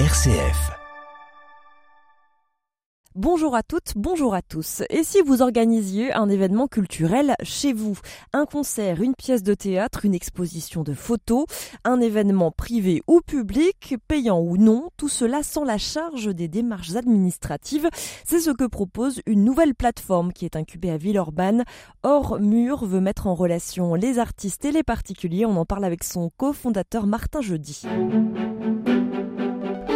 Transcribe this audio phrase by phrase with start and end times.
[0.00, 0.72] RCF.
[3.14, 4.82] Bonjour à toutes, bonjour à tous.
[4.90, 7.96] Et si vous organisiez un événement culturel chez vous?
[8.32, 11.44] Un concert, une pièce de théâtre, une exposition de photos,
[11.84, 16.96] un événement privé ou public, payant ou non, tout cela sans la charge des démarches
[16.96, 17.88] administratives.
[18.24, 21.62] C'est ce que propose une nouvelle plateforme qui est incubée à Villeurbanne.
[22.02, 25.46] Hors Mur veut mettre en relation les artistes et les particuliers.
[25.46, 27.82] On en parle avec son cofondateur Martin Jeudi.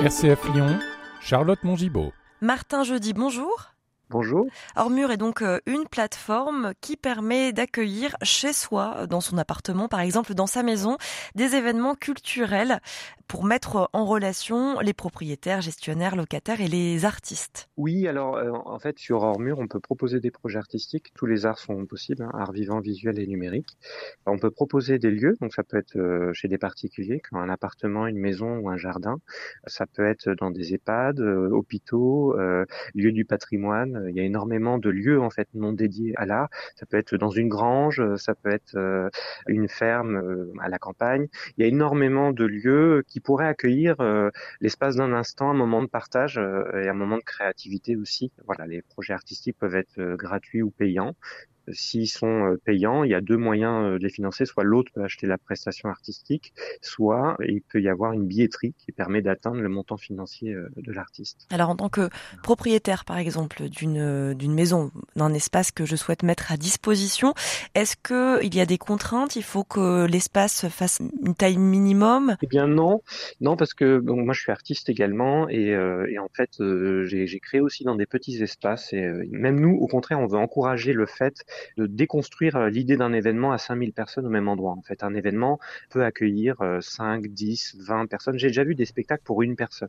[0.01, 0.79] RCF Lyon,
[1.21, 2.13] Charlotte Mongibaud.
[2.41, 3.75] Martin Jeudi, bonjour.
[4.11, 4.47] Bonjour.
[4.75, 10.01] Ormur est donc euh, une plateforme qui permet d'accueillir chez soi, dans son appartement par
[10.01, 10.97] exemple, dans sa maison,
[11.35, 12.81] des événements culturels
[13.27, 17.69] pour mettre en relation les propriétaires, gestionnaires, locataires et les artistes.
[17.77, 21.13] Oui, alors euh, en fait sur Ormur, on peut proposer des projets artistiques.
[21.15, 23.77] Tous les arts sont possibles, hein, arts vivants, visuels et numériques.
[24.25, 27.51] On peut proposer des lieux, donc ça peut être euh, chez des particuliers, comme un
[27.51, 29.19] appartement, une maison ou un jardin.
[29.67, 32.35] Ça peut être dans des EHPAD, hôpitaux,
[32.95, 36.49] lieux du patrimoine il y a énormément de lieux en fait non dédiés à l'art.
[36.77, 39.09] Ça peut être dans une grange, ça peut être euh,
[39.47, 41.29] une ferme euh, à la campagne.
[41.57, 45.83] Il y a énormément de lieux qui pourraient accueillir euh, l'espace d'un instant, un moment
[45.83, 48.33] de partage et un moment de créativité aussi.
[48.47, 51.15] Voilà, les projets artistiques peuvent être gratuits ou payants.
[51.73, 54.45] S'ils sont euh, payants, il y a deux moyens euh, de les financer.
[54.45, 58.93] Soit l'autre peut acheter la prestation artistique, soit il peut y avoir une billetterie qui
[58.93, 61.47] permet d'atteindre le montant financier euh, de l'artiste.
[61.51, 62.09] Alors en tant que
[62.43, 67.35] propriétaire, par exemple, d'une d'une maison, d'un espace que je souhaite mettre à disposition,
[67.75, 69.37] est-ce que il y a des contraintes?
[69.37, 72.37] Il faut que l'espace fasse une taille minimum?
[72.43, 73.03] Eh bien non,
[73.41, 75.75] non parce que moi je suis artiste également et,
[76.09, 76.51] et en fait
[77.05, 80.93] j'ai créé aussi dans des petits espaces et même nous, au contraire, on veut encourager
[80.93, 81.45] le fait
[81.77, 84.73] de déconstruire euh, l'idée d'un événement à 5000 personnes au même endroit.
[84.73, 85.59] En fait, un événement
[85.91, 88.39] peut accueillir 5, 10, 20 personnes.
[88.39, 89.89] J'ai déjà vu des spectacles pour une personne.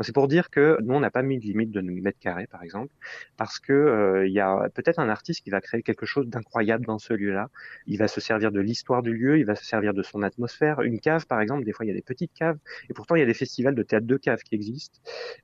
[0.00, 2.62] C'est pour dire que nous, on n'a pas mis de limite de mètres carrés, par
[2.62, 2.92] exemple,
[3.36, 6.86] parce que euh, il y a peut-être un artiste qui va créer quelque chose d'incroyable
[6.86, 7.48] dans ce lieu-là.
[7.86, 10.80] Il va se servir de l'histoire du lieu, il va se servir de son atmosphère.
[10.82, 13.20] Une cave, par exemple, des fois, il y a des petites caves, et pourtant, il
[13.20, 14.98] y a des festivals de théâtre de cave qui existent.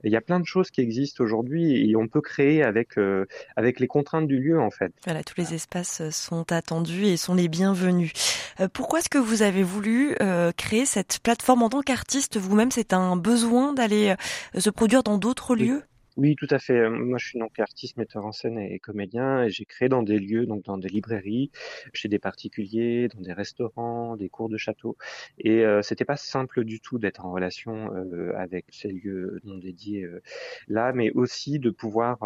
[0.04, 3.26] il y a plein de choses qui existent aujourd'hui, et on peut créer avec euh,
[3.56, 4.92] avec les contraintes du lieu, en fait.
[5.04, 8.12] Voilà, tous les espaces sont attendus et sont les bienvenus.
[8.60, 12.72] Euh, pourquoi est-ce que vous avez voulu euh, créer cette plateforme en tant qu'artiste vous-même?
[12.72, 14.14] C'est un besoin d'aller
[14.56, 15.84] euh, se produire dans d'autres lieux?
[16.18, 16.90] Oui, tout à fait.
[16.90, 19.44] Moi, je suis donc artiste, metteur en scène et comédien.
[19.44, 21.50] Et j'ai créé dans des lieux, donc dans des librairies,
[21.94, 24.96] chez des particuliers, dans des restaurants, des cours de château.
[25.38, 29.56] Et euh, c'était pas simple du tout d'être en relation euh, avec ces lieux non
[29.56, 30.22] dédiés euh,
[30.68, 32.18] là, mais aussi de pouvoir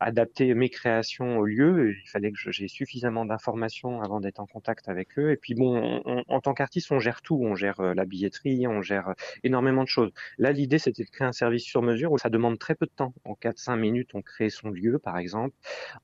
[0.00, 1.92] adapter mes créations au lieu.
[1.92, 5.32] Il fallait que j'ai suffisamment d'informations avant d'être en contact avec eux.
[5.32, 7.38] Et puis bon, en tant qu'artiste, on gère tout.
[7.42, 10.12] On gère la billetterie, on gère énormément de choses.
[10.38, 12.90] Là, l'idée, c'était de créer un service sur mesure où ça demande très peu de
[12.90, 15.54] temps en 4-5 minutes, on crée son lieu, par exemple.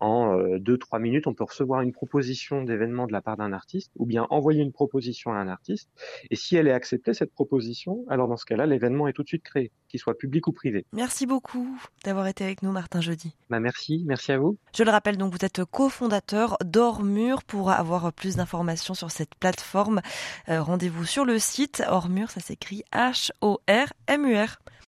[0.00, 3.92] En 2-3 euh, minutes, on peut recevoir une proposition d'événement de la part d'un artiste
[3.96, 5.90] ou bien envoyer une proposition à un artiste.
[6.30, 9.28] Et si elle est acceptée, cette proposition, alors dans ce cas-là, l'événement est tout de
[9.28, 10.86] suite créé, qu'il soit public ou privé.
[10.92, 13.34] Merci beaucoup d'avoir été avec nous, Martin Jeudi.
[13.50, 14.56] Bah merci, merci à vous.
[14.74, 17.42] Je le rappelle, donc vous êtes cofondateur d'Ormur.
[17.44, 20.00] Pour avoir plus d'informations sur cette plateforme,
[20.48, 24.58] euh, rendez-vous sur le site Ormur, ça s'écrit H-O-R-M-U-R.